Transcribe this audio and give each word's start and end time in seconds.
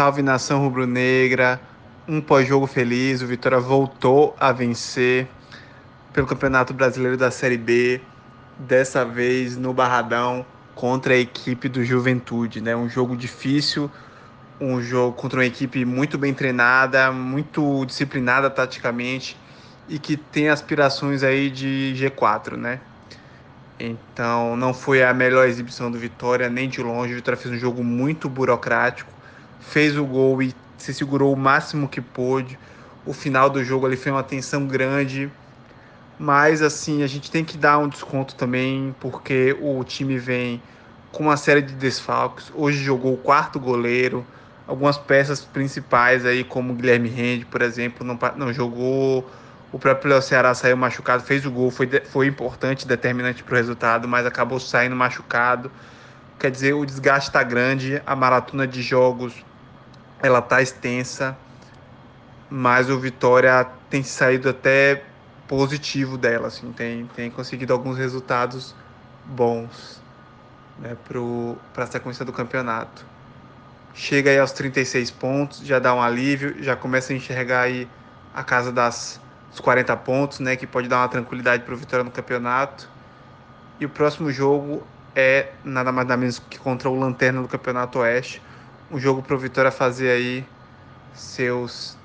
salve 0.00 0.22
nação 0.22 0.62
rubro-negra. 0.62 1.60
Um 2.08 2.22
pós-jogo 2.22 2.66
feliz, 2.66 3.20
o 3.20 3.26
Vitória 3.26 3.60
voltou 3.60 4.34
a 4.40 4.50
vencer 4.50 5.28
pelo 6.10 6.26
Campeonato 6.26 6.72
Brasileiro 6.72 7.18
da 7.18 7.30
Série 7.30 7.58
B, 7.58 8.00
dessa 8.58 9.04
vez 9.04 9.58
no 9.58 9.74
Barradão 9.74 10.46
contra 10.74 11.12
a 11.12 11.18
equipe 11.18 11.68
do 11.68 11.84
Juventude, 11.84 12.62
né? 12.62 12.74
Um 12.74 12.88
jogo 12.88 13.14
difícil, 13.14 13.90
um 14.58 14.80
jogo 14.80 15.14
contra 15.14 15.40
uma 15.40 15.44
equipe 15.44 15.84
muito 15.84 16.16
bem 16.16 16.32
treinada, 16.32 17.12
muito 17.12 17.84
disciplinada 17.84 18.48
taticamente 18.48 19.36
e 19.86 19.98
que 19.98 20.16
tem 20.16 20.48
aspirações 20.48 21.22
aí 21.22 21.50
de 21.50 21.92
G4, 21.94 22.56
né? 22.56 22.80
Então 23.78 24.56
não 24.56 24.72
foi 24.72 25.02
a 25.02 25.12
melhor 25.12 25.46
exibição 25.46 25.90
do 25.90 25.98
Vitória, 25.98 26.48
nem 26.48 26.70
de 26.70 26.82
longe. 26.82 27.12
O 27.12 27.16
Vitória 27.16 27.36
fez 27.38 27.54
um 27.54 27.58
jogo 27.58 27.84
muito 27.84 28.30
burocrático, 28.30 29.19
fez 29.60 29.96
o 29.96 30.04
gol 30.04 30.42
e 30.42 30.54
se 30.78 30.92
segurou 30.94 31.32
o 31.32 31.36
máximo 31.36 31.88
que 31.88 32.00
pôde. 32.00 32.58
O 33.06 33.12
final 33.12 33.48
do 33.48 33.62
jogo 33.62 33.86
ali 33.86 33.96
foi 33.96 34.10
uma 34.12 34.22
tensão 34.22 34.66
grande, 34.66 35.30
mas 36.18 36.62
assim 36.62 37.02
a 37.02 37.06
gente 37.06 37.30
tem 37.30 37.44
que 37.44 37.56
dar 37.56 37.78
um 37.78 37.88
desconto 37.88 38.34
também 38.34 38.94
porque 39.00 39.56
o 39.60 39.82
time 39.84 40.18
vem 40.18 40.62
com 41.12 41.24
uma 41.24 41.36
série 41.36 41.62
de 41.62 41.74
desfalques. 41.74 42.50
Hoje 42.54 42.82
jogou 42.82 43.14
o 43.14 43.16
quarto 43.16 43.58
goleiro, 43.58 44.24
algumas 44.66 44.98
peças 44.98 45.40
principais 45.40 46.24
aí 46.24 46.44
como 46.44 46.74
Guilherme 46.74 47.08
Rende, 47.08 47.44
por 47.44 47.62
exemplo, 47.62 48.06
não, 48.06 48.18
não 48.36 48.52
jogou. 48.52 49.28
O 49.72 49.78
próprio 49.78 50.10
Léo 50.10 50.22
Ceará 50.22 50.52
saiu 50.52 50.76
machucado, 50.76 51.22
fez 51.22 51.46
o 51.46 51.50
gol, 51.50 51.70
foi, 51.70 51.88
foi 52.10 52.26
importante, 52.26 52.86
determinante 52.86 53.42
para 53.42 53.54
o 53.54 53.56
resultado, 53.56 54.08
mas 54.08 54.26
acabou 54.26 54.58
saindo 54.58 54.96
machucado. 54.96 55.70
Quer 56.40 56.50
dizer, 56.50 56.72
o 56.72 56.84
desgaste 56.84 57.28
está 57.28 57.42
grande, 57.42 58.02
a 58.04 58.16
maratona 58.16 58.66
de 58.66 58.82
jogos 58.82 59.44
ela 60.22 60.42
tá 60.42 60.60
extensa, 60.60 61.36
mas 62.48 62.90
o 62.90 62.98
Vitória 62.98 63.66
tem 63.88 64.02
saído 64.02 64.48
até 64.48 65.04
positivo 65.48 66.16
dela, 66.16 66.48
assim, 66.48 66.72
tem, 66.72 67.06
tem 67.14 67.30
conseguido 67.30 67.72
alguns 67.72 67.98
resultados 67.98 68.74
bons 69.24 70.00
né, 70.78 70.96
para 71.72 71.84
a 71.84 71.86
sequência 71.86 72.24
do 72.24 72.32
campeonato. 72.32 73.04
Chega 73.92 74.30
aí 74.30 74.38
aos 74.38 74.52
36 74.52 75.10
pontos, 75.10 75.60
já 75.60 75.78
dá 75.78 75.94
um 75.94 76.00
alívio, 76.00 76.62
já 76.62 76.76
começa 76.76 77.12
a 77.12 77.16
enxergar 77.16 77.62
aí 77.62 77.88
a 78.32 78.42
casa 78.44 78.70
das 78.70 79.20
os 79.52 79.58
40 79.58 79.96
pontos, 79.96 80.38
né, 80.38 80.54
que 80.54 80.66
pode 80.66 80.88
dar 80.88 80.98
uma 80.98 81.08
tranquilidade 81.08 81.64
para 81.64 81.74
o 81.74 81.76
Vitória 81.76 82.04
no 82.04 82.10
campeonato. 82.10 82.88
E 83.80 83.84
o 83.84 83.88
próximo 83.88 84.30
jogo 84.30 84.86
é 85.14 85.48
nada 85.64 85.90
mais 85.90 86.06
nada 86.06 86.16
menos 86.16 86.38
que 86.38 86.58
contra 86.58 86.88
o 86.88 86.98
Lanterna 86.98 87.42
do 87.42 87.48
Campeonato 87.48 87.98
Oeste. 87.98 88.40
Um 88.90 88.98
jogo 88.98 89.22
para 89.22 89.36
o 89.36 89.38
Vitória 89.38 89.70
fazer 89.70 90.10
aí 90.10 90.44
seus 91.14 91.96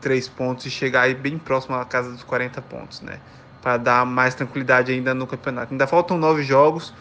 três 0.00 0.28
pontos 0.28 0.66
e 0.66 0.70
chegar 0.70 1.02
aí 1.02 1.14
bem 1.14 1.38
próximo 1.38 1.74
à 1.76 1.84
casa 1.84 2.10
dos 2.10 2.22
40 2.22 2.60
pontos, 2.62 3.00
né? 3.00 3.18
Para 3.62 3.76
dar 3.76 4.06
mais 4.06 4.34
tranquilidade 4.34 4.92
ainda 4.92 5.14
no 5.14 5.26
campeonato. 5.26 5.72
Ainda 5.72 5.86
faltam 5.86 6.18
nove 6.18 6.42
jogos. 6.42 6.92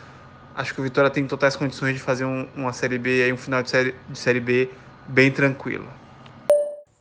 Acho 0.56 0.74
que 0.74 0.80
o 0.80 0.84
Vitória 0.84 1.10
tem 1.10 1.28
totais 1.28 1.56
condições 1.56 1.94
de 1.94 2.00
fazer 2.00 2.26
um, 2.26 2.48
uma 2.56 2.72
Série 2.72 2.98
B 2.98 3.24
aí, 3.24 3.34
um 3.34 3.38
final 3.38 3.62
de 3.62 3.70
série, 3.70 3.94
de 4.10 4.18
série 4.18 4.40
B 4.40 4.70
bem 5.08 5.30
tranquilo. 5.30 5.88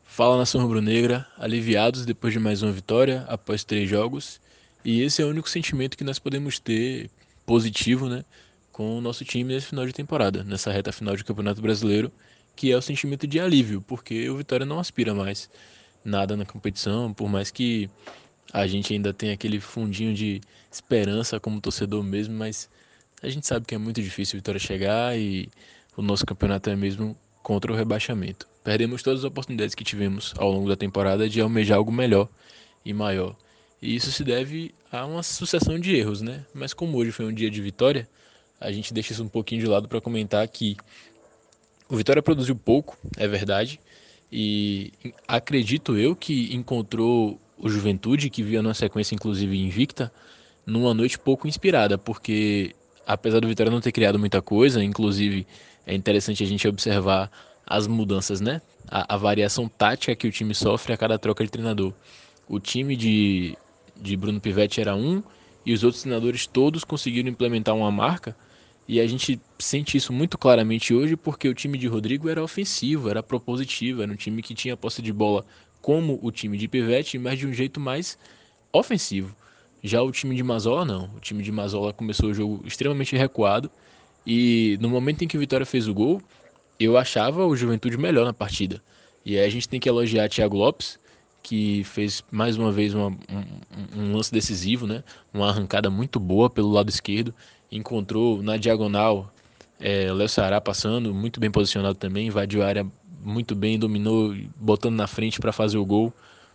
Fala 0.04 0.36
nação 0.36 0.60
rubro-negra, 0.60 1.26
aliviados 1.38 2.04
depois 2.04 2.32
de 2.32 2.38
mais 2.38 2.62
uma 2.62 2.70
vitória 2.70 3.24
após 3.28 3.64
três 3.64 3.88
jogos. 3.88 4.40
E 4.84 5.02
esse 5.02 5.22
é 5.22 5.24
o 5.24 5.28
único 5.28 5.48
sentimento 5.48 5.96
que 5.96 6.04
nós 6.04 6.18
podemos 6.18 6.58
ter 6.58 7.10
positivo, 7.46 8.08
né, 8.08 8.24
com 8.74 8.98
o 8.98 9.00
nosso 9.00 9.24
time 9.24 9.54
nesse 9.54 9.68
final 9.68 9.86
de 9.86 9.92
temporada, 9.92 10.42
nessa 10.42 10.72
reta 10.72 10.90
final 10.90 11.14
de 11.14 11.22
Campeonato 11.22 11.62
Brasileiro, 11.62 12.10
que 12.56 12.72
é 12.72 12.76
o 12.76 12.82
sentimento 12.82 13.24
de 13.24 13.38
alívio, 13.38 13.80
porque 13.80 14.28
o 14.28 14.36
Vitória 14.36 14.66
não 14.66 14.80
aspira 14.80 15.14
mais 15.14 15.48
nada 16.04 16.36
na 16.36 16.44
competição, 16.44 17.14
por 17.14 17.28
mais 17.28 17.52
que 17.52 17.88
a 18.52 18.66
gente 18.66 18.92
ainda 18.92 19.14
tenha 19.14 19.32
aquele 19.32 19.60
fundinho 19.60 20.12
de 20.12 20.40
esperança 20.72 21.38
como 21.38 21.60
torcedor 21.60 22.02
mesmo, 22.02 22.34
mas 22.34 22.68
a 23.22 23.28
gente 23.28 23.46
sabe 23.46 23.64
que 23.64 23.76
é 23.76 23.78
muito 23.78 24.02
difícil 24.02 24.36
o 24.36 24.40
Vitória 24.40 24.58
chegar 24.58 25.16
e 25.16 25.48
o 25.96 26.02
nosso 26.02 26.26
campeonato 26.26 26.68
é 26.68 26.74
mesmo 26.74 27.16
contra 27.44 27.72
o 27.72 27.76
rebaixamento. 27.76 28.48
Perdemos 28.64 29.04
todas 29.04 29.20
as 29.20 29.24
oportunidades 29.24 29.76
que 29.76 29.84
tivemos 29.84 30.34
ao 30.36 30.50
longo 30.50 30.68
da 30.68 30.74
temporada 30.74 31.28
de 31.28 31.40
almejar 31.40 31.78
algo 31.78 31.92
melhor 31.92 32.28
e 32.84 32.92
maior. 32.92 33.36
E 33.80 33.94
isso 33.94 34.10
se 34.10 34.24
deve 34.24 34.74
a 34.90 35.06
uma 35.06 35.22
sucessão 35.22 35.78
de 35.78 35.94
erros, 35.94 36.22
né? 36.22 36.44
Mas 36.52 36.74
como 36.74 36.98
hoje 36.98 37.12
foi 37.12 37.24
um 37.24 37.32
dia 37.32 37.48
de 37.48 37.62
vitória, 37.62 38.08
a 38.64 38.72
gente 38.72 38.94
deixa 38.94 39.12
isso 39.12 39.22
um 39.22 39.28
pouquinho 39.28 39.60
de 39.60 39.66
lado 39.66 39.86
para 39.86 40.00
comentar 40.00 40.46
que 40.48 40.76
o 41.88 41.96
Vitória 41.96 42.22
produziu 42.22 42.56
pouco, 42.56 42.96
é 43.16 43.28
verdade, 43.28 43.78
e 44.32 44.92
acredito 45.28 45.96
eu 45.96 46.16
que 46.16 46.54
encontrou 46.54 47.38
o 47.58 47.68
Juventude, 47.68 48.30
que 48.30 48.42
via 48.42 48.62
numa 48.62 48.74
sequência 48.74 49.14
inclusive 49.14 49.56
invicta, 49.56 50.10
numa 50.66 50.94
noite 50.94 51.18
pouco 51.18 51.46
inspirada, 51.46 51.98
porque 51.98 52.74
apesar 53.06 53.40
do 53.40 53.46
Vitória 53.46 53.70
não 53.70 53.80
ter 53.80 53.92
criado 53.92 54.18
muita 54.18 54.40
coisa, 54.40 54.82
inclusive 54.82 55.46
é 55.86 55.94
interessante 55.94 56.42
a 56.42 56.46
gente 56.46 56.66
observar 56.66 57.30
as 57.66 57.86
mudanças, 57.86 58.40
né? 58.40 58.62
A, 58.88 59.14
a, 59.14 59.16
variação 59.16 59.68
tática 59.68 60.16
que 60.16 60.26
o 60.26 60.32
time 60.32 60.54
sofre 60.54 60.92
a 60.92 60.96
cada 60.96 61.18
troca 61.18 61.44
de 61.44 61.50
treinador. 61.50 61.92
O 62.48 62.58
time 62.58 62.96
de, 62.96 63.56
de 63.96 64.16
Bruno 64.16 64.40
Pivetti 64.40 64.80
era 64.80 64.94
um 64.94 65.22
e 65.64 65.72
os 65.72 65.84
outros 65.84 66.02
treinadores 66.02 66.46
todos 66.46 66.84
conseguiram 66.84 67.28
implementar 67.28 67.74
uma 67.74 67.90
marca 67.90 68.36
e 68.86 69.00
a 69.00 69.06
gente 69.06 69.40
sente 69.58 69.96
isso 69.96 70.12
muito 70.12 70.36
claramente 70.36 70.92
hoje 70.92 71.16
porque 71.16 71.48
o 71.48 71.54
time 71.54 71.78
de 71.78 71.86
Rodrigo 71.86 72.28
era 72.28 72.42
ofensivo, 72.42 73.08
era 73.08 73.22
propositivo, 73.22 74.02
era 74.02 74.12
um 74.12 74.16
time 74.16 74.42
que 74.42 74.54
tinha 74.54 74.76
posse 74.76 75.00
de 75.00 75.12
bola 75.12 75.44
como 75.80 76.18
o 76.22 76.30
time 76.30 76.56
de 76.56 76.68
Pivetti, 76.68 77.18
mas 77.18 77.38
de 77.38 77.46
um 77.46 77.52
jeito 77.52 77.80
mais 77.80 78.18
ofensivo. 78.72 79.34
Já 79.82 80.02
o 80.02 80.10
time 80.10 80.34
de 80.34 80.42
Mazola 80.42 80.84
não. 80.84 81.10
O 81.16 81.20
time 81.20 81.42
de 81.42 81.52
Mazola 81.52 81.92
começou 81.92 82.30
o 82.30 82.34
jogo 82.34 82.62
extremamente 82.66 83.16
recuado 83.16 83.70
e 84.26 84.78
no 84.80 84.88
momento 84.88 85.22
em 85.22 85.28
que 85.28 85.36
o 85.36 85.40
Vitória 85.40 85.66
fez 85.66 85.86
o 85.88 85.94
gol, 85.94 86.22
eu 86.78 86.96
achava 86.96 87.44
o 87.46 87.54
Juventude 87.54 87.96
melhor 87.96 88.24
na 88.24 88.32
partida. 88.32 88.82
E 89.24 89.38
aí 89.38 89.44
a 89.44 89.48
gente 89.48 89.68
tem 89.68 89.80
que 89.80 89.88
elogiar 89.88 90.28
Thiago 90.28 90.56
Lopes, 90.56 90.98
que 91.42 91.84
fez 91.84 92.24
mais 92.30 92.56
uma 92.56 92.72
vez 92.72 92.94
uma, 92.94 93.08
um, 93.08 94.00
um, 94.00 94.16
lance 94.16 94.32
decisivo, 94.32 94.86
né? 94.86 95.04
uma 95.32 95.50
arrancada 95.50 95.90
muito 95.90 96.18
boa 96.18 96.48
pelo 96.48 96.70
lado 96.70 96.88
esquerdo. 96.88 97.34
Encontrou 97.76 98.42
na 98.42 98.56
diagonal 98.56 99.32
é, 99.80 100.12
Léo 100.12 100.28
Ceará 100.28 100.60
passando, 100.60 101.12
muito 101.12 101.40
bem 101.40 101.50
posicionado 101.50 101.96
também, 101.96 102.28
invadiu 102.28 102.62
a 102.62 102.66
área 102.66 102.86
muito 103.24 103.54
bem, 103.54 103.78
dominou, 103.78 104.34
botando 104.56 104.94
na 104.94 105.06
frente 105.06 105.40
para 105.40 105.52
fazer 105.52 105.78
o 105.78 105.84
gol. 105.84 106.12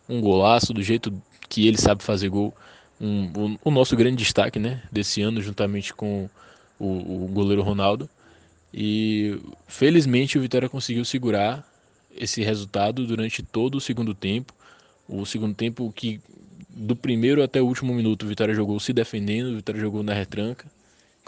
Um 0.08 0.22
golaço, 0.22 0.74
do 0.74 0.81
jeito 0.81 1.12
que 1.47 1.68
ele 1.68 1.78
sabe 1.78 2.03
fazer 2.03 2.29
gol. 2.29 2.56
Um, 3.02 3.58
o, 3.63 3.69
o, 3.69 3.72
nosso 3.72 3.96
grande 3.96 4.18
destaque 4.18 4.59
né, 4.59 4.81
desse 4.91 5.22
ano, 5.22 5.41
juntamente 5.41 5.94
com 5.94 6.29
o, 6.79 7.25
o 7.25 7.28
goleiro 7.28 7.62
Ronaldo. 7.62 8.09
E 8.74 9.40
felizmente 9.68 10.38
o 10.38 10.41
Vitória 10.41 10.69
conseguiu 10.69 11.03
segurar 11.03 11.68
esse 12.16 12.44
resultado 12.44 13.06
durante 13.06 13.41
todo 13.41 13.75
o 13.75 13.81
segundo 13.81 14.13
tempo. 14.13 14.53
O 15.08 15.25
segundo 15.25 15.56
tempo 15.56 15.91
que 15.96 16.22
do 16.69 16.96
primeiro 16.96 17.41
até 17.41 17.62
o 17.62 17.66
último 17.66 17.94
minuto 17.94 18.24
o 18.24 18.28
Vitória 18.28 18.53
jogou 18.53 18.79
se 18.79 18.94
defendendo, 18.94 19.47
o 19.47 19.56
Vitória 19.56 19.81
jogou 19.81 20.03
na 20.03 20.13
retranca. 20.13 20.68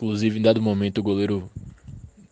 Inclusive 0.01 0.39
em 0.39 0.41
dado 0.41 0.59
momento 0.59 0.97
o 0.97 1.03
goleiro 1.03 1.47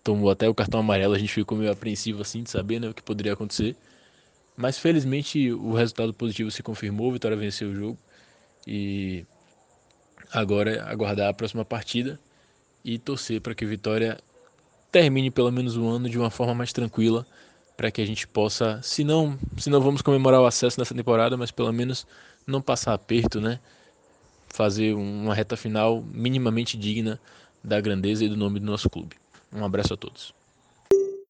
tomou 0.04 0.32
até 0.32 0.50
o 0.50 0.56
cartão 0.56 0.80
amarelo, 0.80 1.14
a 1.14 1.20
gente 1.20 1.32
ficou 1.32 1.56
meio 1.56 1.72
apreensivo 1.72 2.20
assim 2.24 2.42
de 2.42 2.50
saber 2.50 2.80
né, 2.80 2.90
o 2.90 2.94
que 2.96 3.04
poderia 3.04 3.34
acontecer. 3.34 3.76
Mas 4.58 4.80
felizmente 4.80 5.52
o 5.52 5.74
resultado 5.74 6.12
positivo 6.12 6.50
se 6.50 6.64
confirmou, 6.64 7.10
o 7.10 7.12
Vitória 7.12 7.38
venceu 7.38 7.70
o 7.70 7.76
jogo. 7.76 7.98
E 8.66 9.24
agora 10.34 10.72
é 10.72 10.80
aguardar 10.80 11.30
a 11.30 11.34
próxima 11.34 11.64
partida 11.64 12.20
e 12.84 12.98
torcer 12.98 13.40
para 13.40 13.54
que 13.54 13.64
o 13.64 13.68
Vitória 13.68 14.18
termine 14.92 15.30
pelo 15.30 15.52
menos 15.52 15.78
o 15.78 15.88
ano 15.88 16.10
de 16.10 16.18
uma 16.18 16.32
forma 16.32 16.56
mais 16.56 16.74
tranquila, 16.74 17.24
para 17.78 17.92
que 17.92 18.02
a 18.02 18.06
gente 18.06 18.28
possa, 18.28 18.82
se 18.82 19.04
não, 19.04 19.38
se 19.60 19.70
não 19.70 19.80
vamos 19.80 20.02
comemorar 20.02 20.42
o 20.42 20.46
acesso 20.48 20.80
nessa 20.80 20.96
temporada, 20.96 21.38
mas 21.38 21.52
pelo 21.52 21.72
menos 21.72 22.08
não 22.48 22.64
passar 22.64 22.96
aperto, 22.96 23.40
né? 23.40 23.60
Fazer 24.48 24.96
uma 24.96 25.36
reta 25.36 25.56
final 25.56 26.04
minimamente 26.12 26.76
digna 26.76 27.20
da 27.64 27.80
grandeza 27.82 28.24
e 28.24 28.30
do 28.30 28.38
nome 28.38 28.60
do 28.60 28.66
nosso 28.66 28.90
clube. 28.90 29.16
Um 29.52 29.64
abraço 29.64 29.94
a 29.94 29.98
todos. 29.98 30.34